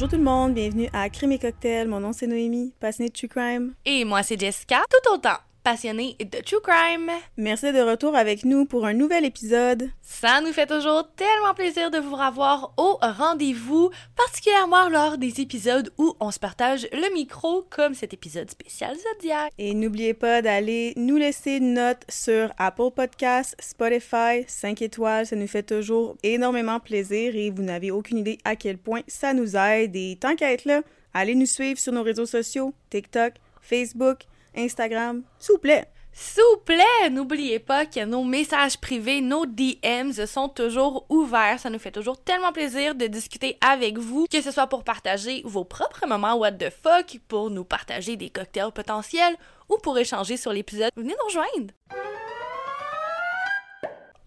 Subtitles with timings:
[0.00, 1.86] Bonjour tout le monde, bienvenue à Crime et Cocktail.
[1.86, 3.74] Mon nom c'est Noémie, passionnée de True Crime.
[3.84, 7.10] Et moi c'est Jessica, tout autant passionnée de True Crime.
[7.36, 9.90] Merci de retour avec nous pour un nouvel épisode.
[10.02, 15.92] Ça nous fait toujours tellement plaisir de vous revoir au rendez-vous, particulièrement lors des épisodes
[15.98, 19.52] où on se partage le micro, comme cet épisode spécial Zodiac.
[19.58, 25.36] Et n'oubliez pas d'aller nous laisser une note sur Apple Podcasts, Spotify, 5 étoiles, ça
[25.36, 29.56] nous fait toujours énormément plaisir et vous n'avez aucune idée à quel point ça nous
[29.56, 29.94] aide.
[29.96, 30.82] Et tant qu'à être là,
[31.14, 35.86] allez nous suivre sur nos réseaux sociaux, TikTok, Facebook, Instagram, s'il vous plaît.
[36.12, 41.60] S'il vous plaît, n'oubliez pas que nos messages privés, nos DMs sont toujours ouverts.
[41.60, 45.42] Ça nous fait toujours tellement plaisir de discuter avec vous, que ce soit pour partager
[45.44, 49.36] vos propres moments what the fuck, pour nous partager des cocktails potentiels
[49.68, 50.90] ou pour échanger sur l'épisode.
[50.96, 51.72] Venez nous rejoindre.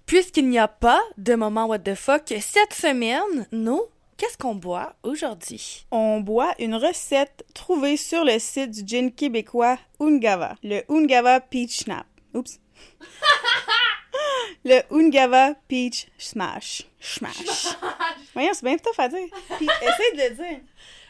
[0.06, 3.82] Puisqu'il n'y a pas de moment what the fuck cette semaine, nous
[4.24, 5.86] Qu'est-ce qu'on boit aujourd'hui?
[5.92, 11.80] On boit une recette trouvée sur le site du gin québécois Ungava, le Ungava Peach
[11.80, 12.08] Snap.
[12.34, 12.58] Oups.
[14.64, 16.84] le Ungava Peach Smash.
[17.02, 17.76] Smash.
[18.34, 19.28] Voyons, c'est bien tough à dire.
[19.58, 20.60] Puis, essaye de le dire.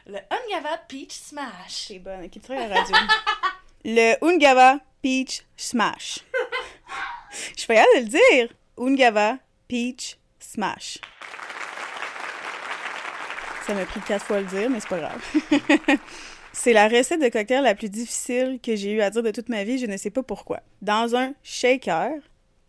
[0.08, 1.52] Le Ungava Peach Smash.
[1.68, 2.96] C'est bon, qui la radio.
[3.86, 6.22] le Ungava Peach Smash.
[7.56, 8.50] Je vais de le dire.
[8.76, 10.98] Ungava Peach Smash.
[13.66, 15.22] Ça m'a pris quatre fois à le dire, mais c'est pas grave.
[16.54, 19.48] c'est la recette de cocktail la plus difficile que j'ai eu à dire de toute
[19.48, 20.60] ma vie, je ne sais pas pourquoi.
[20.82, 22.12] Dans un shaker,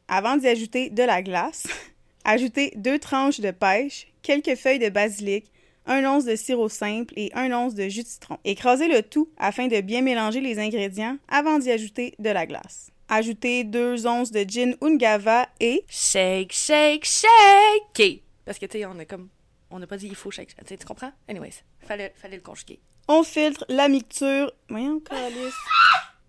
[0.07, 1.67] avant d'y ajouter de la glace,
[2.25, 5.51] ajoutez deux tranches de pêche, quelques feuilles de basilic,
[5.87, 8.39] un once de sirop simple et un once de jus de citron.
[8.45, 12.91] Écrasez le tout afin de bien mélanger les ingrédients avant d'y ajouter de la glace.
[13.09, 18.23] Ajoutez deux onces de gin Ungava et shake, shake, shake.
[18.45, 19.29] Parce que tu sais, on a comme
[19.75, 20.55] on n'a pas dit il faut shake.
[20.67, 21.11] Tu, tu comprends?
[21.29, 22.79] Anyways, fallait, fallait le conjuguer.
[23.09, 24.53] On filtre la mixture.
[24.69, 25.53] Voyons, calice.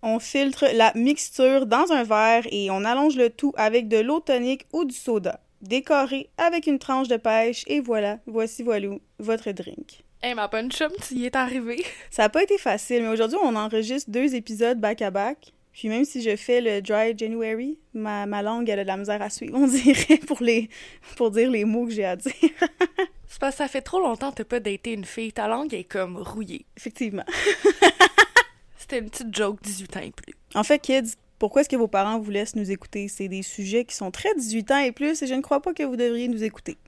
[0.02, 4.18] On filtre la mixture dans un verre et on allonge le tout avec de l'eau
[4.18, 5.40] tonique ou du soda.
[5.62, 10.02] Décoré avec une tranche de pêche et voilà, voici voilou, votre drink.
[10.22, 11.84] Hey, ma bonne chum, tu y es arrivé.
[12.10, 15.52] Ça n'a pas été facile, mais aujourd'hui, on enregistre deux épisodes back-à-back.
[15.76, 18.96] Puis même si je fais le dry January, ma, ma langue, elle a de la
[18.96, 20.70] misère à suivre, on dirait, pour, les,
[21.16, 22.32] pour dire les mots que j'ai à dire.
[23.28, 25.32] C'est parce que ça fait trop longtemps que t'as pas daté une fille.
[25.32, 26.66] Ta langue est comme rouillée.
[26.76, 27.24] Effectivement.
[28.78, 30.34] C'était une petite joke 18 ans et plus.
[30.54, 33.08] En fait, kids, pourquoi est-ce que vos parents vous laissent nous écouter?
[33.08, 35.74] C'est des sujets qui sont très 18 ans et plus et je ne crois pas
[35.74, 36.78] que vous devriez nous écouter.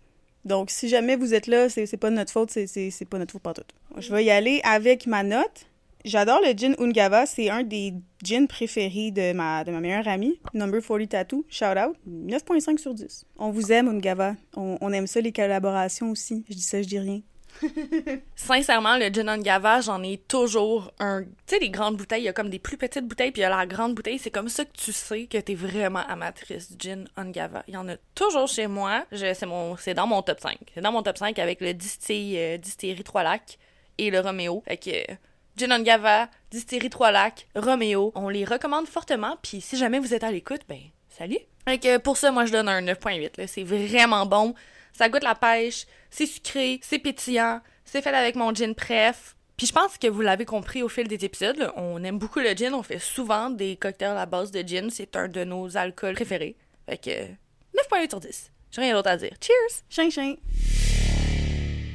[0.44, 3.42] Donc, si jamais vous êtes là, c'est pas de notre faute, c'est pas notre faute
[3.42, 3.64] pas tout.
[3.98, 5.66] Je vais y aller avec ma note.
[6.08, 7.92] J'adore le gin Ungava, c'est un des
[8.24, 12.94] gins préférés de ma, de ma meilleure amie, Number 40 Tattoo, shout out, 9.5 sur
[12.94, 13.26] 10.
[13.36, 16.98] On vous aime Ungava, on, aime ça les collaborations aussi, je dis ça, je dis
[16.98, 17.20] rien.
[18.36, 21.24] Sincèrement, le gin Ungava, j'en ai toujours un.
[21.24, 23.44] Tu sais, les grandes bouteilles, il y a comme des plus petites bouteilles, puis il
[23.44, 24.18] y a la grande bouteille.
[24.18, 27.64] C'est comme ça que tu sais que t'es vraiment amatrice du gin Ungava.
[27.68, 29.04] Il y en a toujours chez moi.
[29.12, 30.56] C'est dans mon top 5.
[30.72, 33.58] C'est dans mon top 5 avec le distillerie, euh, distillerie Trois Lacs
[33.98, 34.62] et le Romeo.
[34.66, 35.14] Fait que
[35.58, 38.12] Gin Gava, Distillerie Trois Lacs, Romeo.
[38.14, 41.38] On les recommande fortement, puis si jamais vous êtes à l'écoute, ben, salut!
[41.68, 43.46] Fait pour ça, moi, je donne un 9.8.
[43.46, 44.54] C'est vraiment bon.
[44.92, 49.36] Ça goûte la pêche, c'est sucré, c'est pétillant, c'est fait avec mon gin préf.
[49.56, 52.50] Puis je pense que vous l'avez compris au fil des épisodes, on aime beaucoup le
[52.54, 56.14] gin, on fait souvent des cocktails à base de gin, c'est un de nos alcools
[56.14, 56.56] préférés.
[56.88, 57.10] Fait que
[57.96, 58.52] 9.8 sur 10.
[58.70, 59.34] J'ai rien d'autre à dire.
[59.40, 59.82] Cheers!
[59.90, 60.36] Ching ching!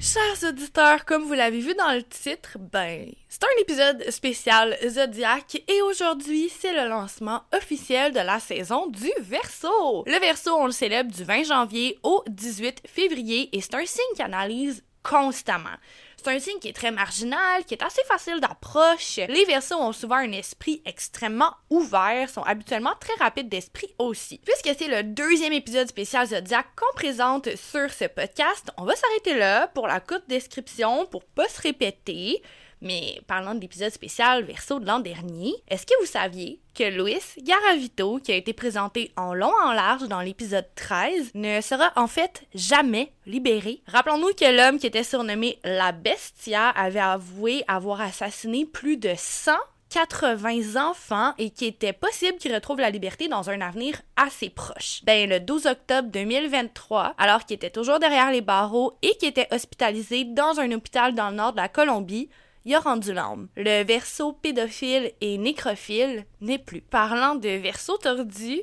[0.05, 5.63] Chers auditeurs, comme vous l'avez vu dans le titre, ben, c'est un épisode spécial Zodiac
[5.65, 10.03] et aujourd'hui, c'est le lancement officiel de la saison du Verseau.
[10.05, 14.03] Le Verseau, on le célèbre du 20 janvier au 18 février et c'est un signe
[14.13, 15.77] qui analyse constamment.
[16.23, 19.17] C'est un signe qui est très marginal, qui est assez facile d'approche.
[19.27, 24.39] Les Verseaux ont souvent un esprit extrêmement ouvert, sont habituellement très rapides d'esprit aussi.
[24.45, 29.33] Puisque c'est le deuxième épisode spécial Zodiac qu'on présente sur ce podcast, on va s'arrêter
[29.33, 32.41] là pour la courte description pour pas se répéter.
[32.83, 37.21] Mais parlant de l'épisode spécial Verso de l'an dernier, est-ce que vous saviez que Luis
[37.37, 42.07] Garavito, qui a été présenté en long en large dans l'épisode 13, ne sera en
[42.07, 43.81] fait jamais libéré?
[43.87, 49.53] Rappelons-nous que l'homme qui était surnommé la Bestia avait avoué avoir assassiné plus de 100
[49.89, 55.01] 80 enfants et qu'il était possible qu'il retrouve la liberté dans un avenir assez proche.
[55.03, 59.47] Ben, le 12 octobre 2023, alors qu'il était toujours derrière les barreaux et qu'il était
[59.53, 62.27] hospitalisé dans un hôpital dans le nord de la Colombie,
[62.65, 63.47] il a rendu l'âme.
[63.55, 66.81] Le verso pédophile et nécrophile n'est plus.
[66.81, 68.61] Parlant de verso tordu,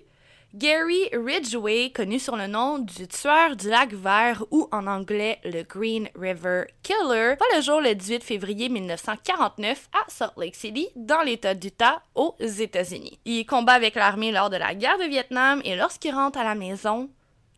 [0.52, 5.62] Gary Ridgway, connu sur le nom du tueur du lac vert ou en anglais le
[5.62, 11.22] Green River Killer, voit le jour le 18 février 1949 à Salt Lake City, dans
[11.22, 13.20] l'État d'Utah, aux États-Unis.
[13.24, 16.56] Il combat avec l'armée lors de la guerre de Vietnam et lorsqu'il rentre à la
[16.56, 17.08] maison,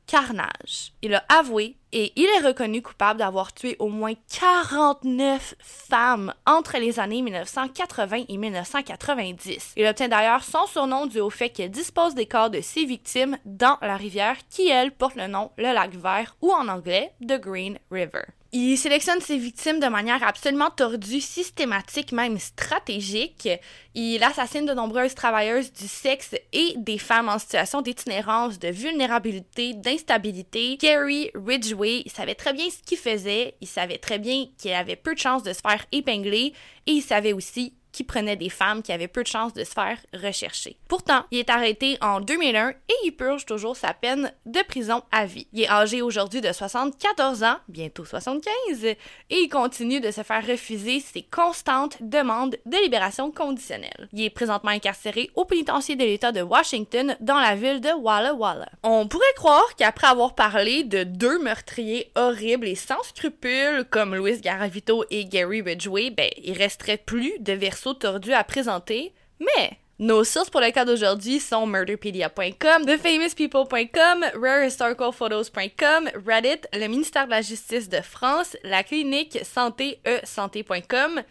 [0.06, 0.93] carnage.
[1.02, 6.78] Il a avoué et il est reconnu coupable d'avoir tué au moins 49 femmes entre
[6.78, 9.75] les années 1980 et 1990.
[9.76, 13.38] Il obtient d'ailleurs son surnom dû au fait qu'il dispose des corps de ses victimes
[13.44, 17.40] dans la rivière qui, elle, porte le nom le lac vert ou en anglais The
[17.40, 18.25] Green River.
[18.54, 23.49] Il sélectionne ses victimes de manière absolument tordue, systématique, même stratégique.
[23.94, 29.72] Il assassine de nombreuses travailleuses du sexe et des femmes en situation d'itinérance, de vulnérabilité,
[29.72, 30.76] d'instabilité.
[30.76, 35.14] Gary Ridgway, savait très bien ce qu'il faisait, il savait très bien qu'il avait peu
[35.14, 36.52] de chances de se faire épingler
[36.87, 39.73] et il savait aussi qui prenait des femmes qui avaient peu de chances de se
[39.73, 40.77] faire rechercher.
[40.89, 42.75] Pourtant, il est arrêté en 2001 et
[43.05, 45.47] il purge toujours sa peine de prison à vie.
[45.53, 48.97] Il est âgé aujourd'hui de 74 ans, bientôt 75, et
[49.31, 54.09] il continue de se faire refuser ses constantes demandes de libération conditionnelle.
[54.12, 58.35] Il est présentement incarcéré au pénitencier de l'État de Washington dans la ville de Walla
[58.35, 58.69] Walla.
[58.83, 64.41] On pourrait croire qu'après avoir parlé de deux meurtriers horribles et sans scrupules comme Louis
[64.41, 70.25] Garavito et Gary Ridgway, ben, il resterait plus de versions tordu à présenter, mais nos
[70.25, 77.88] sources pour le cas d'aujourd'hui sont murderpedia.com, thefamouspeople.com, rarehistoricalphotos.com, Reddit, le ministère de la Justice
[77.88, 81.23] de France, la clinique santé e santé.com,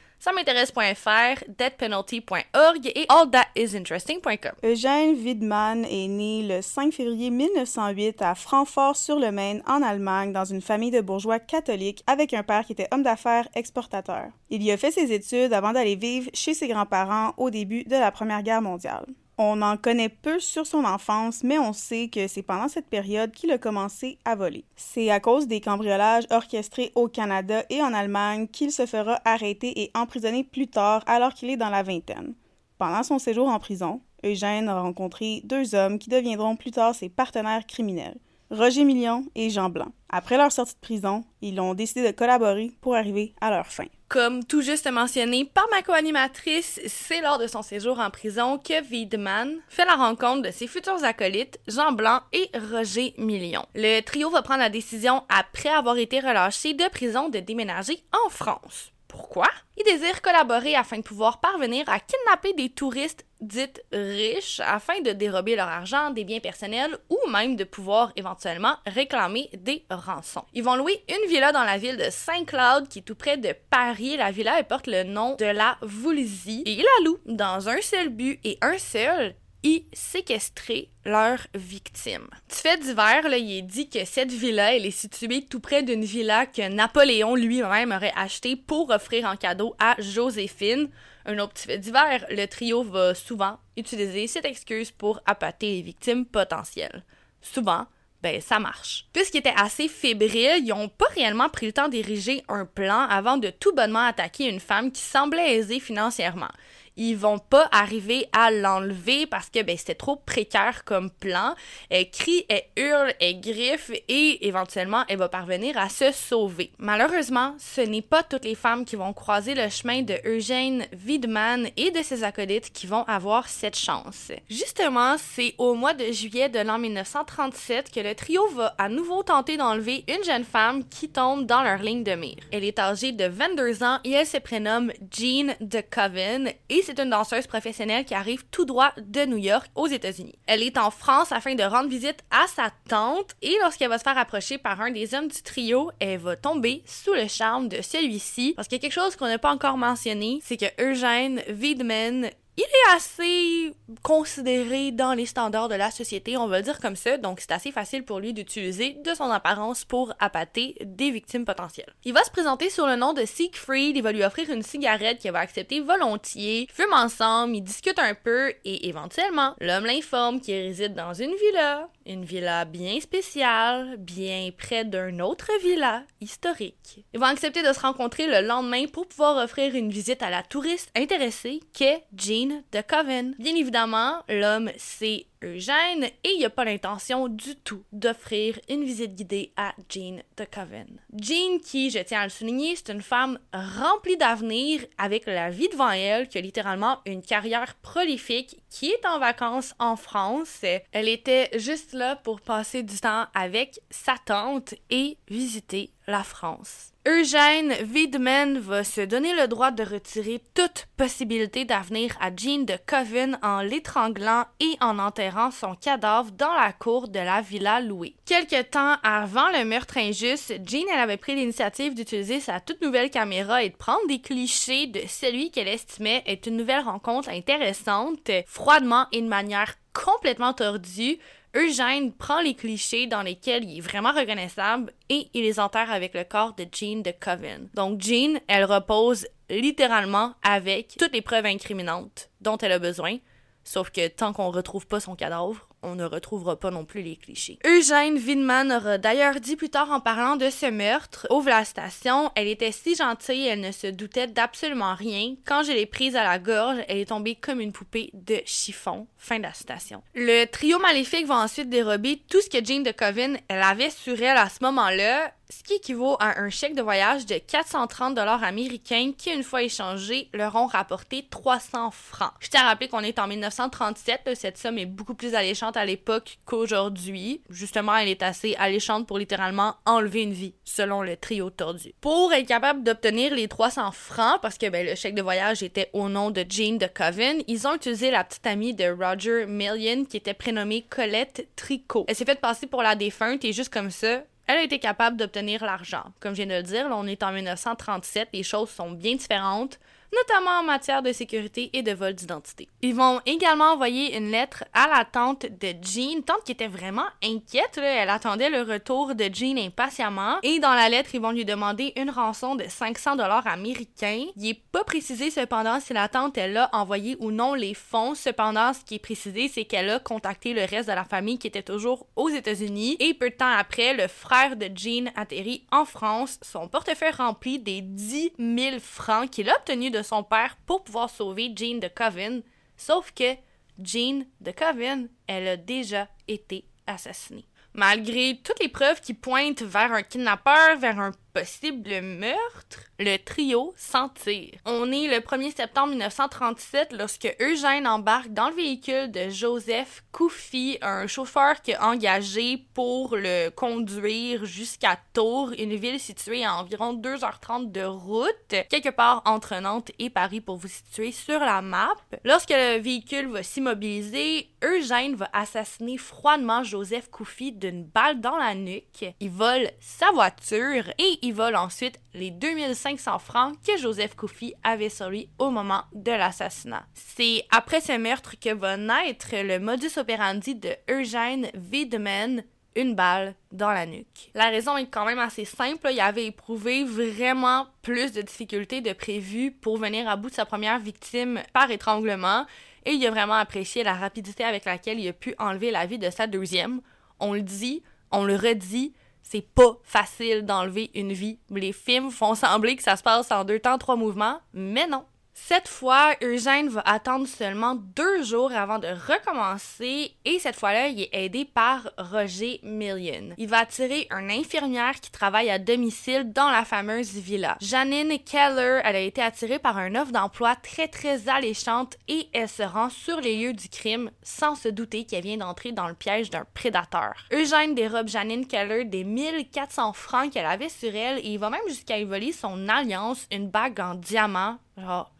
[1.47, 4.51] deathpenalty.org et allthatisinteresting.com.
[4.63, 10.91] Eugène Widman est né le 5 février 1908 à Francfort-sur-le-Main, en Allemagne, dans une famille
[10.91, 14.27] de bourgeois catholiques avec un père qui était homme d'affaires exportateur.
[14.50, 17.95] Il y a fait ses études avant d'aller vivre chez ses grands-parents au début de
[17.95, 19.06] la Première Guerre mondiale.
[19.38, 23.31] On en connaît peu sur son enfance, mais on sait que c'est pendant cette période
[23.31, 24.66] qu'il a commencé à voler.
[24.75, 29.81] C'est à cause des cambriolages orchestrés au Canada et en Allemagne qu'il se fera arrêter
[29.81, 32.36] et emprisonner plus tard alors qu'il est dans la vingtaine.
[32.78, 37.10] Pendant son séjour en prison, Eugène a rencontré deux hommes qui deviendront plus tard ses
[37.10, 38.18] partenaires criminels.
[38.51, 39.92] Roger Million et Jean Blanc.
[40.10, 43.86] Après leur sortie de prison, ils ont décidé de collaborer pour arriver à leur fin.
[44.12, 48.84] Comme tout juste mentionné par ma co-animatrice, c'est lors de son séjour en prison que
[48.92, 53.66] Wiedemann fait la rencontre de ses futurs acolytes, Jean Blanc et Roger Million.
[53.74, 58.30] Le trio va prendre la décision, après avoir été relâché de prison, de déménager en
[58.30, 58.92] France.
[59.12, 59.48] Pourquoi?
[59.75, 65.12] Ils désirent collaborer afin de pouvoir parvenir à kidnapper des touristes dites riches afin de
[65.12, 70.46] dérober leur argent, des biens personnels ou même de pouvoir éventuellement réclamer des rançons.
[70.54, 73.54] Ils vont louer une villa dans la ville de Saint-Cloud qui est tout près de
[73.69, 74.16] Paris.
[74.16, 78.10] La villa porte le nom de la Voulzy et ils la louent dans un seul
[78.10, 82.28] but et un seul, y séquestrer leurs victimes.
[82.50, 86.46] Du fait divers, il est dit que cette villa, est située tout près d'une villa
[86.46, 90.90] que Napoléon lui-même aurait achetée pour offrir en cadeau à Joséphine.
[91.25, 95.81] Un autre petit fait divers, le trio va souvent utiliser cette excuse pour appâter les
[95.81, 97.04] victimes potentielles.
[97.42, 97.86] Souvent,
[98.24, 99.08] ben ça marche.
[99.13, 103.38] Puisqu'ils étaient assez fébriles, ils n'ont pas réellement pris le temps d'ériger un plan avant
[103.38, 106.51] de tout bonnement attaquer une femme qui semblait aisée financièrement
[106.98, 111.55] ils vont pas arriver à l'enlever parce que ben, c'était trop précaire comme plan.
[111.89, 116.71] Elle crie, elle hurle, elle griffe et éventuellement elle va parvenir à se sauver.
[116.77, 121.69] Malheureusement, ce n'est pas toutes les femmes qui vont croiser le chemin de Eugène Wiedemann
[121.77, 124.31] et de ses acolytes qui vont avoir cette chance.
[124.50, 129.24] Justement, c'est au mois de juillet de l'an 1937 que le trio va à nouveau
[129.24, 132.38] tenter d'enlever une jeune femme qui tombe dans leur ligne de mire.
[132.51, 137.00] Elle est âgée de 22 ans et elle se prénomme Jean de Coven et c'est
[137.00, 140.38] une danseuse professionnelle qui arrive tout droit de New York aux États-Unis.
[140.47, 144.03] Elle est en France afin de rendre visite à sa tante et lorsqu'elle va se
[144.03, 147.81] faire approcher par un des hommes du trio, elle va tomber sous le charme de
[147.81, 151.41] celui-ci parce qu'il y a quelque chose qu'on n'a pas encore mentionné, c'est que Eugène
[151.50, 152.29] Wiedemann
[152.62, 156.96] il est assez considéré dans les standards de la société, on va le dire comme
[156.96, 161.46] ça, donc c'est assez facile pour lui d'utiliser de son apparence pour appâter des victimes
[161.46, 161.91] potentielles.
[162.03, 165.20] Il va se présenter sous le nom de Siegfried, il va lui offrir une cigarette
[165.20, 170.56] qu'il va accepter volontiers, fument ensemble, ils discutent un peu et éventuellement, l'homme l'informe qu'il
[170.56, 177.05] réside dans une villa, une villa bien spéciale, bien près d'un autre villa historique.
[177.13, 180.43] Ils vont accepter de se rencontrer le lendemain pour pouvoir offrir une visite à la
[180.43, 183.36] touriste intéressée qu'est Jean de Coven.
[183.39, 189.15] Bien évidemment, l'homme, c'est Eugène et il a pas l'intention du tout d'offrir une visite
[189.15, 191.00] guidée à Jean de Coven.
[191.13, 195.69] Jean, qui, je tiens à le souligner, c'est une femme remplie d'avenir avec la vie
[195.69, 200.62] devant elle, qui a littéralement une carrière prolifique, qui est en vacances en France.
[200.91, 206.91] Elle était juste là pour passer du temps avec sa tante et visiter la France.
[207.08, 212.75] Eugène Wiedemann va se donner le droit de retirer toute possibilité d'avenir à Jean de
[212.86, 218.13] Coven en l'étranglant et en enterrant son cadavre dans la cour de la villa louée.
[218.25, 223.10] Quelque temps avant le meurtre injuste, Jean elle avait pris l'initiative d'utiliser sa toute nouvelle
[223.10, 228.30] caméra et de prendre des clichés de celui qu'elle estimait être une nouvelle rencontre intéressante,
[228.46, 231.18] froidement et de manière complètement tordue,
[231.55, 236.13] Eugène prend les clichés dans lesquels il est vraiment reconnaissable et il les enterre avec
[236.13, 237.70] le corps de Jean de Coven.
[237.74, 243.17] Donc Jean, elle repose littéralement avec toutes les preuves incriminantes dont elle a besoin,
[243.65, 247.15] sauf que tant qu'on retrouve pas son cadavre, on ne retrouvera pas non plus les
[247.15, 247.59] clichés.
[247.65, 252.31] Eugène Widman aura d'ailleurs dit plus tard en parlant de ce meurtre, ouvre la station,
[252.35, 255.35] elle était si gentille, elle ne se doutait d'absolument rien.
[255.45, 259.07] Quand je l'ai prise à la gorge, elle est tombée comme une poupée de chiffon.
[259.17, 260.01] Fin de la citation.
[260.15, 264.21] Le trio maléfique va ensuite dérober tout ce que Jane de Coven elle avait sur
[264.21, 268.43] elle à ce moment-là, ce qui équivaut à un chèque de voyage de 430 dollars
[268.43, 272.31] américains qui, une fois échangés, leur ont rapporté 300 francs.
[272.39, 275.86] Je tiens à rappeler qu'on est en 1937, cette somme est beaucoup plus alléchante à
[275.86, 277.41] l'époque qu'aujourd'hui.
[277.50, 281.93] Justement, elle est assez alléchante pour littéralement enlever une vie, selon le trio tordu.
[282.00, 285.89] Pour être capable d'obtenir les 300 francs, parce que ben, le chèque de voyage était
[285.93, 290.05] au nom de Jane de Coven, ils ont utilisé la petite amie de Roger Million
[290.05, 292.05] qui était prénommée Colette Tricot.
[292.08, 295.17] Elle s'est faite passer pour la défunte et juste comme ça, elle a été capable
[295.17, 296.03] d'obtenir l'argent.
[296.19, 299.79] Comme je viens de le dire, on est en 1937, les choses sont bien différentes
[300.13, 302.68] notamment en matière de sécurité et de vol d'identité.
[302.82, 307.06] Ils vont également envoyer une lettre à la tante de Jean, tante qui était vraiment
[307.24, 311.46] inquiète, elle attendait le retour de Jean impatiemment, et dans la lettre, ils vont lui
[311.46, 314.25] demander une rançon de 500 dollars américains.
[314.36, 318.15] Il est pas précisé cependant si la tante elle a envoyé ou non les fonds.
[318.15, 321.48] Cependant, ce qui est précisé, c'est qu'elle a contacté le reste de la famille qui
[321.48, 325.86] était toujours aux États-Unis et peu de temps après, le frère de Jean atterrit en
[325.86, 330.84] France, son portefeuille rempli des 10 000 francs qu'il a obtenus de son père pour
[330.84, 332.43] pouvoir sauver Jean de Coven,
[332.77, 333.36] sauf que
[333.81, 337.46] Jean de Coven, elle a déjà été assassinée.
[337.74, 343.73] Malgré toutes les preuves qui pointent vers un kidnappeur, vers un possible meurtre, le trio
[343.77, 344.53] s'en tire.
[344.65, 350.77] On est le 1er septembre 1937 lorsque Eugène embarque dans le véhicule de Joseph Koufi,
[350.81, 356.93] un chauffeur qui a engagé pour le conduire jusqu'à Tours, une ville située à environ
[356.93, 361.93] 2h30 de route, quelque part entre Nantes et Paris pour vous situer sur la map.
[362.23, 368.53] Lorsque le véhicule va s'immobiliser, Eugène va assassiner froidement Joseph Koufi d'une balle dans la
[368.53, 369.05] nuque.
[369.19, 374.90] Il vole sa voiture et il vole ensuite les 2500 francs que Joseph Koufi avait
[374.90, 376.86] sur lui au moment de l'assassinat.
[376.94, 382.44] C'est après ce meurtre que va naître le modus operandi de Eugène Wiedemann,
[382.75, 384.32] une balle dans la nuque.
[384.34, 385.90] La raison est quand même assez simple.
[385.92, 390.46] Il avait éprouvé vraiment plus de difficultés de prévu pour venir à bout de sa
[390.46, 392.46] première victime par étranglement
[392.86, 396.00] et il a vraiment apprécié la rapidité avec laquelle il a pu enlever la vie
[396.00, 396.82] de sa deuxième.
[397.20, 401.40] On le dit, on le redit, c'est pas facile d'enlever une vie.
[401.50, 405.06] Les films font sembler que ça se passe en deux temps, trois mouvements, mais non.
[405.48, 411.01] Cette fois, Eugène va attendre seulement deux jours avant de recommencer et cette fois-là, il
[411.01, 413.33] est aidé par Roger Million.
[413.38, 417.57] Il va attirer une infirmière qui travaille à domicile dans la fameuse villa.
[417.60, 422.48] Janine Keller, elle a été attirée par un offre d'emploi très très alléchante et elle
[422.48, 425.95] se rend sur les lieux du crime sans se douter qu'elle vient d'entrer dans le
[425.95, 427.13] piège d'un prédateur.
[427.33, 431.67] Eugène dérobe Janine Keller des 1400 francs qu'elle avait sur elle et il va même
[431.67, 434.60] jusqu'à y voler son alliance, une bague en diamant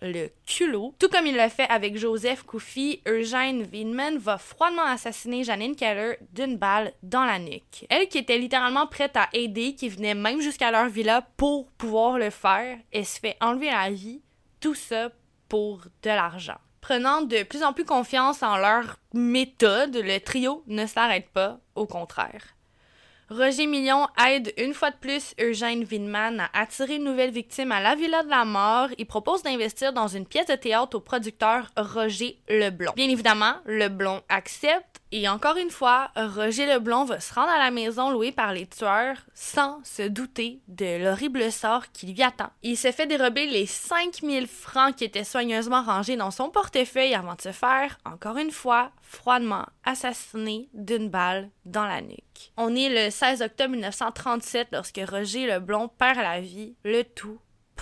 [0.02, 0.94] le culot.
[1.00, 6.18] Tout comme il l'a fait avec Joseph Koufi, Eugène Weinman va froidement assassiner Janine Keller
[6.34, 7.86] d'une balle dans la nuque.
[7.90, 12.18] Elle qui était littéralement prête à aider, qui venait même jusqu'à leur villa pour pouvoir
[12.18, 14.22] le faire, elle se fait enlever la vie,
[14.60, 15.10] tout ça
[15.50, 16.58] pour de l'argent.
[16.82, 21.86] Prenant de plus en plus confiance en leur méthode, le trio ne s'arrête pas, au
[21.86, 22.56] contraire.
[23.32, 27.80] Roger Million aide une fois de plus Eugène Winman à attirer une nouvelle victime à
[27.80, 28.90] la Villa de la Mort.
[28.98, 32.92] Il propose d'investir dans une pièce de théâtre au producteur Roger Leblond.
[32.94, 37.70] Bien évidemment, Leblond accepte Et encore une fois, Roger Leblond va se rendre à la
[37.70, 42.50] maison louée par les tueurs sans se douter de l'horrible sort qui lui attend.
[42.64, 47.36] Il se fait dérober les 5000 francs qui étaient soigneusement rangés dans son portefeuille avant
[47.36, 52.54] de se faire, encore une fois, froidement assassiné d'une balle dans la nuque.
[52.56, 57.40] On est le 16 octobre 1937 lorsque Roger Leblond perd la vie, le tout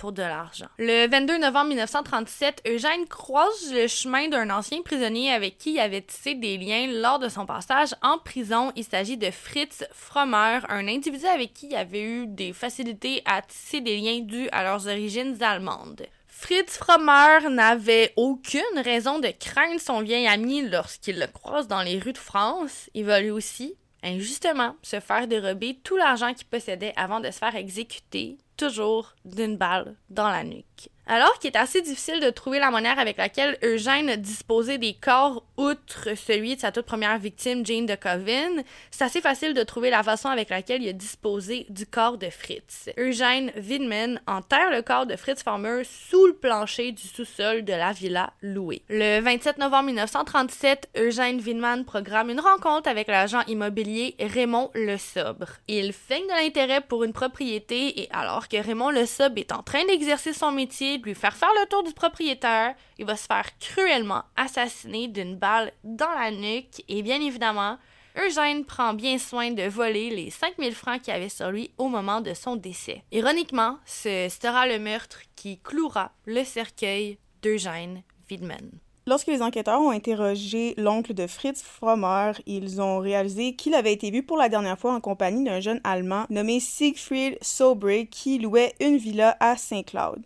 [0.07, 0.67] de l'argent.
[0.77, 6.01] Le 22 novembre 1937, Eugène croise le chemin d'un ancien prisonnier avec qui il avait
[6.01, 8.71] tissé des liens lors de son passage en prison.
[8.75, 13.41] Il s'agit de Fritz Frommer, un individu avec qui il avait eu des facilités à
[13.41, 16.05] tisser des liens dus à leurs origines allemandes.
[16.27, 21.99] Fritz Frommer n'avait aucune raison de craindre son vieil ami lorsqu'il le croise dans les
[21.99, 22.89] rues de France.
[22.93, 27.39] Il va lui aussi, injustement, se faire dérober tout l'argent qu'il possédait avant de se
[27.39, 30.89] faire exécuter toujours d'une balle dans la nuque.
[31.11, 35.43] Alors qu'il est assez difficile de trouver la manière avec laquelle Eugène disposait des corps
[35.57, 39.89] outre celui de sa toute première victime, Jane de Coven, c'est assez facile de trouver
[39.89, 42.89] la façon avec laquelle il a disposé du corps de Fritz.
[42.95, 47.91] Eugène Widman enterre le corps de Fritz Farmer sous le plancher du sous-sol de la
[47.91, 48.83] villa louée.
[48.87, 55.47] Le 27 novembre 1937, Eugène Widman programme une rencontre avec l'agent immobilier Raymond Le Sobre.
[55.67, 59.63] Il feigne de l'intérêt pour une propriété et alors que Raymond Le Sobre est en
[59.63, 62.75] train d'exercer son métier, lui faire faire le tour du propriétaire.
[62.97, 67.77] Il va se faire cruellement assassiner d'une balle dans la nuque et bien évidemment,
[68.17, 72.21] Eugène prend bien soin de voler les 5000 francs qu'il avait sur lui au moment
[72.21, 73.03] de son décès.
[73.11, 78.71] Ironiquement, ce sera le meurtre qui clouera le cercueil d'Eugène Widman.
[79.09, 84.11] Lorsque les enquêteurs ont interrogé l'oncle de Fritz Frommer, ils ont réalisé qu'il avait été
[84.11, 88.75] vu pour la dernière fois en compagnie d'un jeune Allemand nommé Siegfried Sobre qui louait
[88.79, 90.21] une villa à Saint-Claude.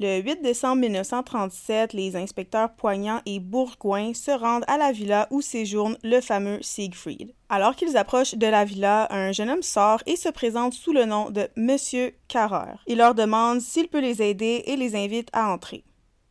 [0.00, 5.40] Le 8 décembre 1937, les inspecteurs Poignant et Bourgoin se rendent à la villa où
[5.40, 7.34] séjourne le fameux Siegfried.
[7.48, 11.04] Alors qu'ils approchent de la villa, un jeune homme sort et se présente sous le
[11.04, 12.76] nom de Monsieur Carrer.
[12.86, 15.82] Il leur demande s'il peut les aider et les invite à entrer.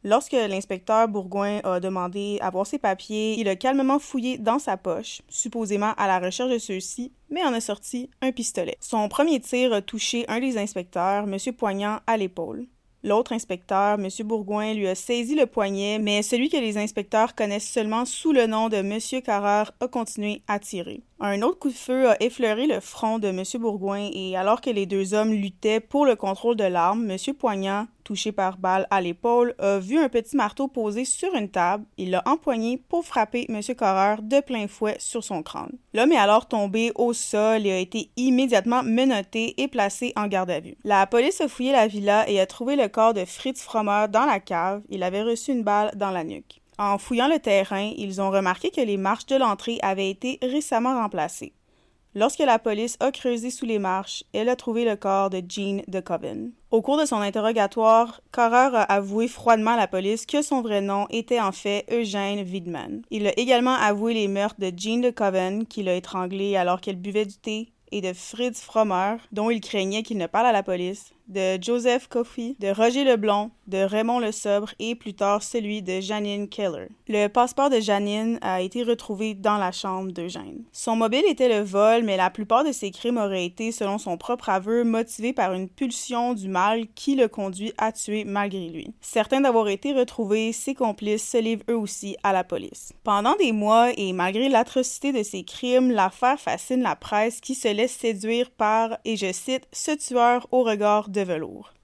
[0.05, 4.77] Lorsque l'inspecteur Bourgoin a demandé à voir ses papiers, il a calmement fouillé dans sa
[4.77, 8.77] poche, supposément à la recherche de ceux-ci, mais en a sorti un pistolet.
[8.79, 11.37] Son premier tir a touché un des inspecteurs, M.
[11.57, 12.67] Poignant, à l'épaule.
[13.03, 14.07] L'autre inspecteur, M.
[14.25, 18.47] Bourgoin, lui a saisi le poignet, mais celui que les inspecteurs connaissent seulement sous le
[18.47, 18.99] nom de M.
[19.23, 21.01] Carreur a continué à tirer.
[21.19, 23.43] Un autre coup de feu a effleuré le front de M.
[23.59, 27.17] Bourgoin et alors que les deux hommes luttaient pour le contrôle de l'arme, M.
[27.33, 31.83] Poignant, touché par balle à l'épaule, a vu un petit marteau posé sur une table.
[31.97, 33.59] Il l'a empoigné pour frapper M.
[33.77, 35.77] Carreur de plein fouet sur son crâne.
[35.93, 40.51] L'homme est alors tombé au sol et a été immédiatement menotté et placé en garde
[40.51, 40.77] à vue.
[40.85, 44.25] La police a fouillé la villa et a trouvé le corps de Fritz Frommer dans
[44.25, 44.83] la cave.
[44.89, 46.61] Il avait reçu une balle dans la nuque.
[46.79, 50.95] En fouillant le terrain, ils ont remarqué que les marches de l'entrée avaient été récemment
[51.01, 51.51] remplacées.
[52.19, 55.83] Lorsque la police a creusé sous les marches, elle a trouvé le corps de Jean
[55.87, 56.51] de Coven.
[56.71, 60.81] Au cours de son interrogatoire, Carrer a avoué froidement à la police que son vrai
[60.81, 63.03] nom était en fait Eugène Widman.
[63.11, 66.95] Il a également avoué les meurtres de Jean de Coven, qu'il a étranglée alors qu'elle
[66.95, 70.63] buvait du thé, et de Fritz Frommer, dont il craignait qu'il ne parle à la
[70.63, 75.81] police, de Joseph Coffey, de Roger Leblond, de Raymond Le Sobre et plus tard celui
[75.81, 76.87] de Janine Keller.
[77.07, 80.63] Le passeport de Janine a été retrouvé dans la chambre d'Eugène.
[80.71, 84.17] Son mobile était le vol, mais la plupart de ses crimes auraient été, selon son
[84.17, 88.93] propre aveu, motivés par une pulsion du mal qui le conduit à tuer malgré lui.
[89.01, 92.93] Certains d'avoir été retrouvés, ses complices se livrent eux aussi à la police.
[93.03, 97.67] Pendant des mois et malgré l'atrocité de ses crimes, l'affaire fascine la presse qui se
[97.67, 101.09] laisse séduire par, et je cite, ce tueur au regard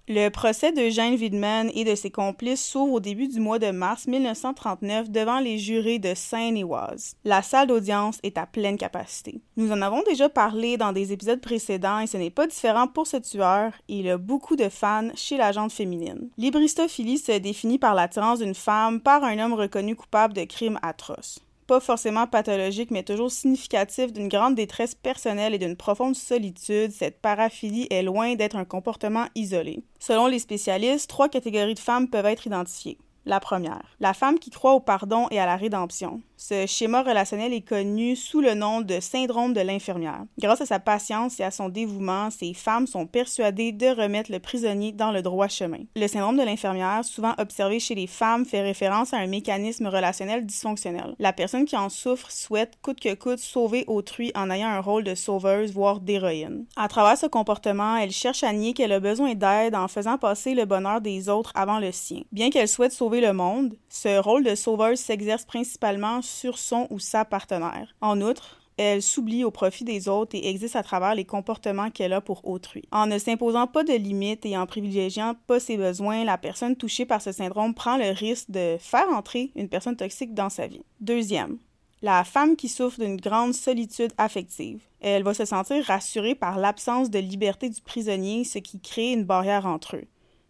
[0.08, 3.72] Le procès de Jeanne Widman et de ses complices s'ouvre au début du mois de
[3.72, 7.16] mars 1939 devant les jurés de Seine-et-Oise.
[7.24, 9.42] La salle d'audience est à pleine capacité.
[9.56, 13.08] Nous en avons déjà parlé dans des épisodes précédents et ce n'est pas différent pour
[13.08, 13.72] ce tueur.
[13.88, 16.30] Il a beaucoup de fans chez la gente féminine.
[16.38, 21.40] L'hybristophilie se définit par l'attirance d'une femme par un homme reconnu coupable de crimes atroces
[21.66, 27.22] pas forcément pathologique, mais toujours significatif d'une grande détresse personnelle et d'une profonde solitude, cette
[27.22, 29.84] paraphilie est loin d'être un comportement isolé.
[30.00, 32.98] Selon les spécialistes, trois catégories de femmes peuvent être identifiées.
[33.26, 36.22] La première, la femme qui croit au pardon et à la rédemption.
[36.46, 40.26] Ce schéma relationnel est connu sous le nom de syndrome de l'infirmière.
[40.38, 44.40] Grâce à sa patience et à son dévouement, ces femmes sont persuadées de remettre le
[44.40, 45.78] prisonnier dans le droit chemin.
[45.96, 50.46] Le syndrome de l'infirmière, souvent observé chez les femmes, fait référence à un mécanisme relationnel
[50.46, 51.16] dysfonctionnel.
[51.18, 55.06] La personne qui en souffre souhaite coûte que coûte sauver autrui en ayant un rôle
[55.06, 56.66] de sauveuse, voire d'héroïne.
[56.76, 60.56] À travers ce comportement, elle cherche à nier qu'elle a besoin d'aide en faisant passer
[60.56, 62.24] le bonheur des autres avant le sien.
[62.34, 67.00] Bien qu'elle souhaite sauver le monde, ce rôle de sauveuse s'exerce principalement sur son ou
[67.00, 67.96] sa partenaire.
[68.02, 72.14] En outre, elle s'oublie au profit des autres et existe à travers les comportements qu'elle
[72.14, 72.84] a pour autrui.
[72.92, 77.06] En ne s'imposant pas de limites et en privilégiant pas ses besoins, la personne touchée
[77.06, 80.84] par ce syndrome prend le risque de faire entrer une personne toxique dans sa vie.
[81.00, 81.60] Deuxième,
[82.02, 84.82] la femme qui souffre d'une grande solitude affective.
[85.00, 89.24] Elle va se sentir rassurée par l'absence de liberté du prisonnier, ce qui crée une
[89.24, 90.08] barrière entre eux.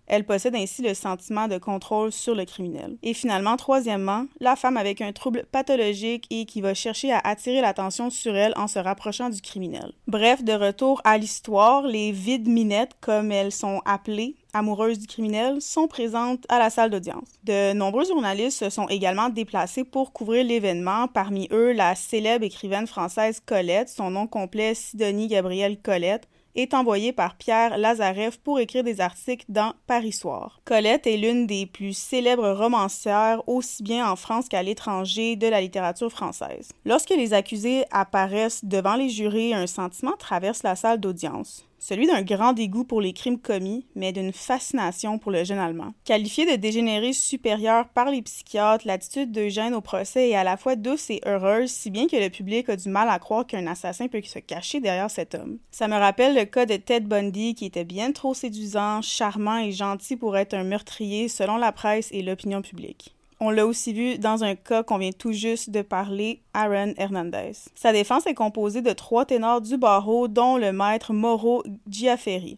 [0.07, 2.97] Elle possède ainsi le sentiment de contrôle sur le criminel.
[3.03, 7.61] Et finalement, troisièmement, la femme avec un trouble pathologique et qui va chercher à attirer
[7.61, 9.93] l'attention sur elle en se rapprochant du criminel.
[10.07, 15.61] Bref, de retour à l'histoire, les vides minettes, comme elles sont appelées, amoureuses du criminel,
[15.61, 17.27] sont présentes à la salle d'audience.
[17.43, 22.87] De nombreux journalistes se sont également déplacés pour couvrir l'événement, parmi eux la célèbre écrivaine
[22.87, 28.83] française Colette, son nom complet Sidonie Gabrielle Colette, est envoyée par Pierre Lazareff pour écrire
[28.83, 30.61] des articles dans Paris Soir.
[30.65, 35.61] Colette est l'une des plus célèbres romancières, aussi bien en France qu'à l'étranger, de la
[35.61, 36.69] littérature française.
[36.85, 42.21] Lorsque les accusés apparaissent devant les jurés, un sentiment traverse la salle d'audience celui d'un
[42.21, 45.93] grand dégoût pour les crimes commis, mais d'une fascination pour le jeune Allemand.
[46.05, 50.77] Qualifié de dégénéré supérieur par les psychiatres, l'attitude d'Eugène au procès est à la fois
[50.77, 54.07] douce et heureuse, si bien que le public a du mal à croire qu'un assassin
[54.07, 55.57] peut se cacher derrière cet homme.
[55.71, 59.73] Ça me rappelle le cas de Ted Bundy, qui était bien trop séduisant, charmant et
[59.73, 63.13] gentil pour être un meurtrier selon la presse et l'opinion publique.
[63.45, 67.51] On l'a aussi vu dans un cas qu'on vient tout juste de parler, Aaron Hernandez.
[67.75, 72.57] Sa défense est composée de trois ténors du barreau, dont le maître Mauro Giaferi.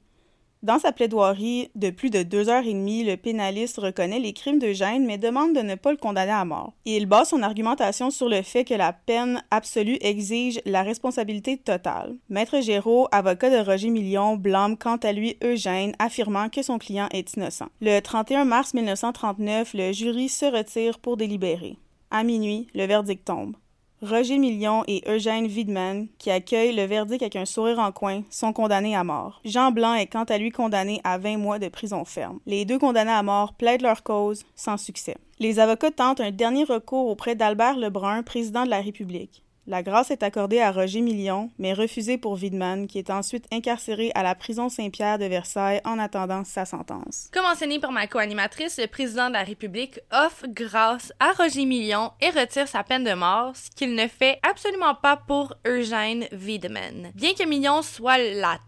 [0.63, 4.57] Dans sa plaidoirie de plus de deux heures et demie, le pénaliste reconnaît les crimes
[4.57, 6.73] d'Eugène mais demande de ne pas le condamner à mort.
[6.85, 12.15] il base son argumentation sur le fait que la peine absolue exige la responsabilité totale.
[12.29, 17.09] Maître Géraud, avocat de Roger Million, blâme quant à lui Eugène, affirmant que son client
[17.11, 17.67] est innocent.
[17.81, 21.77] Le 31 mars 1939, le jury se retire pour délibérer.
[22.09, 23.55] À minuit, le verdict tombe.
[24.01, 28.51] Roger Million et Eugène Widman, qui accueillent le verdict avec un sourire en coin, sont
[28.51, 29.39] condamnés à mort.
[29.45, 32.39] Jean Blanc est quant à lui condamné à 20 mois de prison ferme.
[32.45, 35.15] Les deux condamnés à mort plaident leur cause sans succès.
[35.39, 39.44] Les avocats tentent un dernier recours auprès d'Albert Lebrun, président de la République.
[39.67, 44.11] La grâce est accordée à Roger Million, mais refusée pour Widman, qui est ensuite incarcéré
[44.13, 47.31] à la prison Saint-Pierre de Versailles en attendant sa sentence.
[47.33, 52.11] Comme enseigné par ma co-animatrice, le président de la République offre grâce à Roger Million
[52.21, 57.11] et retire sa peine de mort, ce qu'il ne fait absolument pas pour Eugène Widman.
[57.15, 58.59] Bien que Million soit la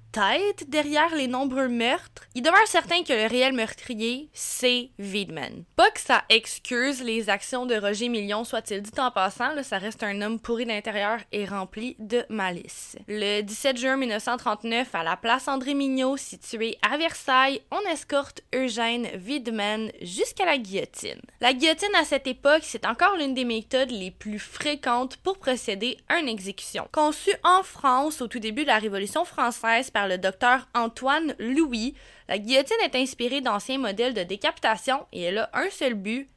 [0.68, 5.64] derrière les nombreux meurtres, il demeure certain que le réel meurtrier, c'est Wiedemann.
[5.76, 10.02] Pas que ça excuse les actions de Roger Million, soit-il dit en passant, ça reste
[10.02, 12.98] un homme pourri d'intérieur et rempli de malice.
[13.08, 19.08] Le 17 juin 1939, à la place André Mignot, située à Versailles, on escorte Eugène
[19.24, 21.22] Wiedemann jusqu'à la guillotine.
[21.42, 25.98] La guillotine à cette époque, c'est encore l'une des méthodes les plus fréquentes pour procéder
[26.10, 26.88] à une exécution.
[26.92, 31.96] Conçue en France au tout début de la Révolution française par le docteur Antoine Louis,
[32.28, 36.30] la guillotine est inspirée d'anciens modèles de décapitation et elle a un seul but,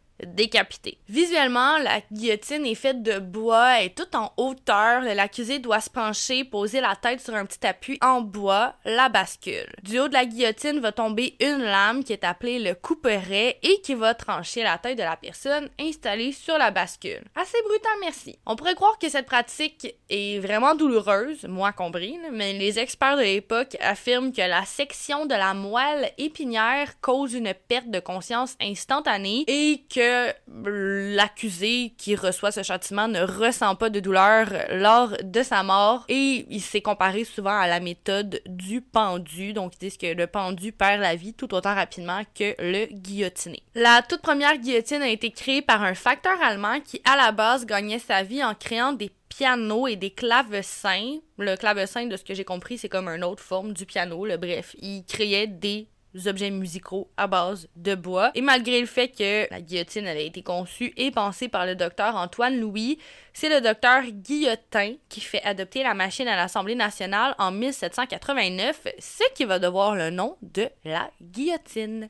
[1.08, 5.02] Visuellement, la guillotine est faite de bois et tout en hauteur.
[5.02, 9.72] L'accusé doit se pencher, poser la tête sur un petit appui en bois, la bascule.
[9.82, 13.80] Du haut de la guillotine va tomber une lame qui est appelée le couperet et
[13.82, 17.22] qui va trancher la tête de la personne installée sur la bascule.
[17.34, 18.38] Assez brutal, merci.
[18.46, 23.22] On pourrait croire que cette pratique est vraiment douloureuse, moi compris, mais les experts de
[23.22, 29.44] l'époque affirment que la section de la moelle épinière cause une perte de conscience instantanée
[29.46, 30.09] et que
[30.46, 36.46] l'accusé qui reçoit ce châtiment ne ressent pas de douleur lors de sa mort et
[36.48, 39.52] il s'est comparé souvent à la méthode du pendu.
[39.52, 43.62] Donc ils disent que le pendu perd la vie tout autant rapidement que le guillotiné.
[43.74, 47.66] La toute première guillotine a été créée par un facteur allemand qui à la base
[47.66, 51.18] gagnait sa vie en créant des pianos et des clavecins.
[51.38, 54.26] Le clavecin, de ce que j'ai compris, c'est comme une autre forme du piano.
[54.26, 55.88] Le bref, il créait des
[56.26, 58.30] objets musicaux à base de bois.
[58.34, 62.16] Et malgré le fait que la guillotine avait été conçue et pensée par le docteur
[62.16, 62.98] Antoine Louis,
[63.32, 69.24] c'est le docteur Guillotin qui fait adopter la machine à l'Assemblée nationale en 1789, ce
[69.34, 72.08] qui va devoir le nom de la guillotine.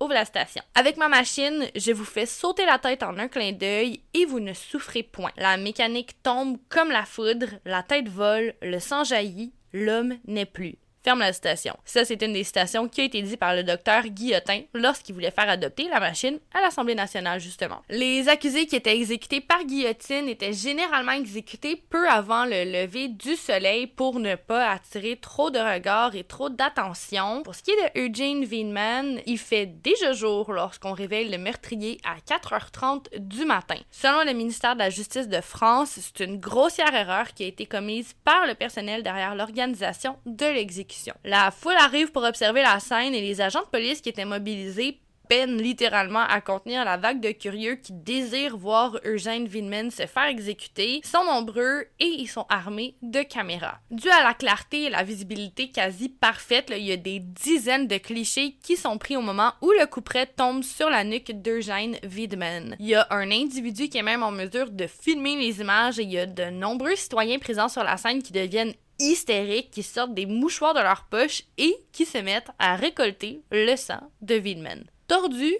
[0.00, 0.62] Ouvre la station.
[0.76, 4.38] Avec ma machine, je vous fais sauter la tête en un clin d'œil et vous
[4.38, 5.32] ne souffrez point.
[5.36, 10.76] La mécanique tombe comme la foudre, la tête vole, le sang jaillit, l'homme n'est plus.
[11.16, 11.74] La citation.
[11.86, 15.30] Ça, c'est une des citations qui a été dite par le docteur Guillotin lorsqu'il voulait
[15.30, 17.80] faire adopter la machine à l'Assemblée nationale, justement.
[17.88, 23.36] Les accusés qui étaient exécutés par guillotine étaient généralement exécutés peu avant le lever du
[23.36, 27.42] soleil pour ne pas attirer trop de regards et trop d'attention.
[27.42, 31.98] Pour ce qui est de Eugene Weinman, il fait déjà jour lorsqu'on réveille le meurtrier
[32.04, 33.78] à 4h30 du matin.
[33.90, 37.64] Selon le ministère de la Justice de France, c'est une grossière erreur qui a été
[37.64, 40.97] commise par le personnel derrière l'organisation de l'exécution.
[41.24, 45.00] La foule arrive pour observer la scène et les agents de police qui étaient mobilisés
[45.28, 50.24] peine littéralement à contenir la vague de curieux qui désirent voir Eugène Villemin se faire
[50.24, 53.78] exécuter, sont nombreux et ils sont armés de caméras.
[53.90, 57.98] Dû à la clarté et la visibilité quasi parfaite, il y a des dizaines de
[57.98, 62.76] clichés qui sont pris au moment où le couperet tombe sur la nuque d'Eugène Wiedemann.
[62.80, 66.04] Il y a un individu qui est même en mesure de filmer les images et
[66.04, 70.14] il y a de nombreux citoyens présents sur la scène qui deviennent hystériques qui sortent
[70.14, 74.84] des mouchoirs de leur poche et qui se mettent à récolter le sang de Wiedemann
[75.08, 75.54] tordu,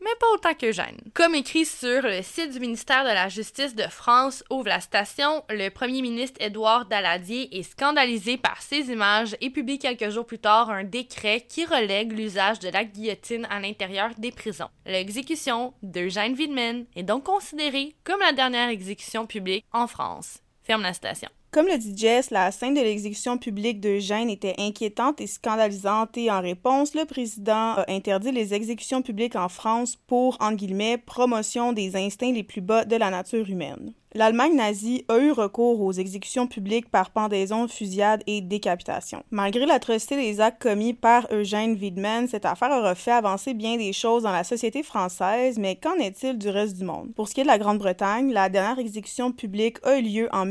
[0.00, 1.00] mais pas autant que Jeanne.
[1.14, 5.44] Comme écrit sur le site du ministère de la Justice de France, ouvre la station,
[5.48, 10.40] le premier ministre Édouard Daladier est scandalisé par ces images et publie quelques jours plus
[10.40, 14.70] tard un décret qui relègue l'usage de la guillotine à l'intérieur des prisons.
[14.84, 20.38] L'exécution de Jeanne Widman est donc considérée comme la dernière exécution publique en France.
[20.64, 21.30] Ferme la station.
[21.52, 26.16] Comme le dit Jess, la scène de l'exécution publique de Gênes était inquiétante et scandalisante
[26.16, 30.96] et en réponse, le président a interdit les exécutions publiques en France pour, entre guillemets,
[30.96, 33.92] promotion des instincts les plus bas de la nature humaine.
[34.14, 39.22] L'Allemagne nazie a eu recours aux exécutions publiques par pendaison, fusillade et décapitation.
[39.30, 43.94] Malgré l'atrocité des actes commis par Eugène Wiedemann, cette affaire aura fait avancer bien des
[43.94, 47.14] choses dans la société française, mais qu'en est-il du reste du monde?
[47.16, 50.44] Pour ce qui est de la Grande-Bretagne, la dernière exécution publique a eu lieu en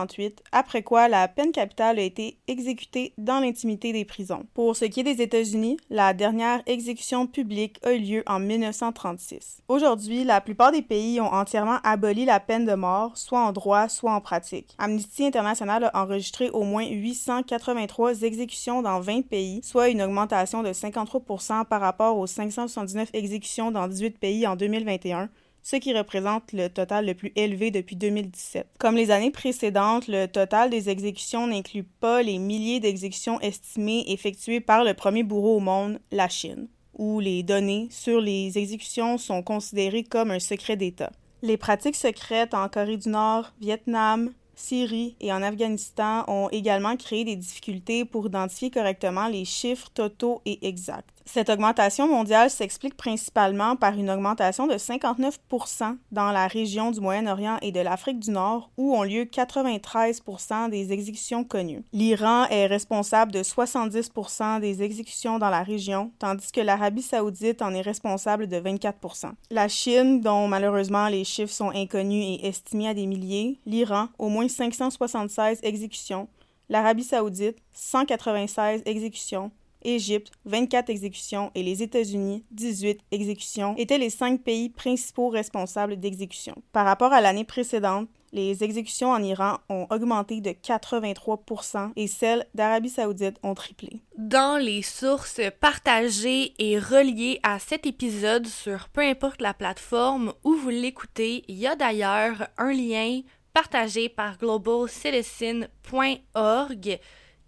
[0.00, 4.46] 1868, après quoi la peine capitale a été exécutée dans l'intimité des prisons.
[4.54, 9.62] Pour ce qui est des États-Unis, la dernière exécution publique a eu lieu en 1936.
[9.68, 13.88] Aujourd'hui, la plupart des pays ont entièrement aboli la peine de mort, soit en droit,
[13.88, 14.74] soit en pratique.
[14.78, 20.70] Amnesty International a enregistré au moins 883 exécutions dans 20 pays, soit une augmentation de
[20.70, 25.28] 53% par rapport aux 579 exécutions dans 18 pays en 2021
[25.62, 28.66] ce qui représente le total le plus élevé depuis 2017.
[28.78, 34.60] Comme les années précédentes, le total des exécutions n'inclut pas les milliers d'exécutions estimées effectuées
[34.60, 36.68] par le premier bourreau au monde, la Chine,
[36.98, 41.12] où les données sur les exécutions sont considérées comme un secret d'État.
[41.42, 47.24] Les pratiques secrètes en Corée du Nord, Vietnam, Syrie et en Afghanistan ont également créé
[47.24, 51.19] des difficultés pour identifier correctement les chiffres totaux et exacts.
[51.32, 57.58] Cette augmentation mondiale s'explique principalement par une augmentation de 59% dans la région du Moyen-Orient
[57.62, 61.84] et de l'Afrique du Nord, où ont lieu 93% des exécutions connues.
[61.92, 67.74] L'Iran est responsable de 70% des exécutions dans la région, tandis que l'Arabie saoudite en
[67.74, 72.94] est responsable de 24% La Chine, dont malheureusement les chiffres sont inconnus et estimés à
[72.94, 76.26] des milliers, l'Iran, au moins 576 exécutions,
[76.68, 84.42] l'Arabie saoudite, 196 exécutions, Égypte, 24 exécutions et les États-Unis, 18 exécutions, étaient les cinq
[84.42, 86.62] pays principaux responsables d'exécutions.
[86.72, 92.46] Par rapport à l'année précédente, les exécutions en Iran ont augmenté de 83% et celles
[92.54, 94.00] d'Arabie saoudite ont triplé.
[94.16, 100.54] Dans les sources partagées et reliées à cet épisode sur peu importe la plateforme où
[100.54, 107.00] vous l'écoutez, il y a d'ailleurs un lien partagé par globalcitizen.org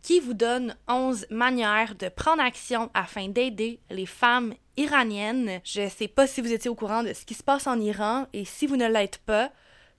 [0.02, 5.60] qui vous donne 11 manières de prendre action afin d'aider les femmes iraniennes.
[5.64, 7.80] Je ne sais pas si vous étiez au courant de ce qui se passe en
[7.80, 9.50] Iran et si vous ne l'êtes pas,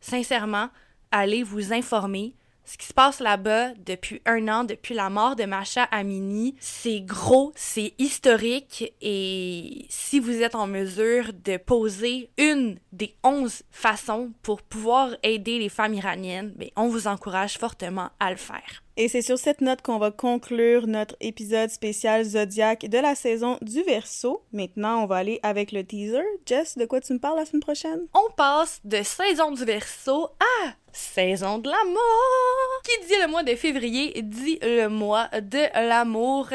[0.02, 0.70] sincèrement,
[1.12, 2.36] allez vous informer.
[2.66, 7.02] Ce qui se passe là-bas depuis un an, depuis la mort de Masha Amini, c'est
[7.02, 14.32] gros, c'est historique et si vous êtes en mesure de poser une des 11 façons
[14.44, 18.84] pour pouvoir aider les femmes iraniennes, ben, on vous encourage fortement à le faire.
[18.96, 23.58] Et c'est sur cette note qu'on va conclure notre épisode spécial Zodiac de la saison
[23.64, 24.44] du Verseau.
[24.52, 26.22] Maintenant, on va aller avec le teaser.
[26.46, 28.02] Jess, de quoi tu me parles la semaine prochaine?
[28.14, 32.82] On passe de saison du Verseau à saison de l'amour.
[32.84, 36.50] Qui dit le mois de février dit le mois de l'amour.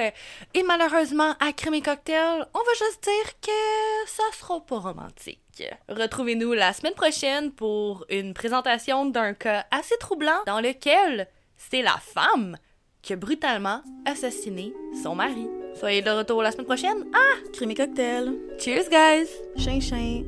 [0.54, 5.64] Et malheureusement, à Crème Cocktail, on va juste dire que ça sera pas romantique.
[5.88, 11.26] Retrouvez-nous la semaine prochaine pour une présentation d'un cas assez troublant dans lequel
[11.58, 12.56] c'est la femme
[13.02, 15.46] qui a brutalement assassiné son mari.
[15.78, 17.04] Soyez de retour la semaine prochaine.
[17.14, 17.36] Ah!
[17.52, 18.34] Crime cocktail.
[18.58, 19.28] Cheers, guys!
[19.56, 20.24] Chien, chien.